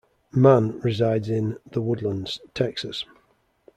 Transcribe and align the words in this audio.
Mann 0.33 0.79
resides 0.79 1.29
in 1.29 1.59
The 1.73 1.79
Woodlands, 1.79 2.39
Texas. 2.55 3.05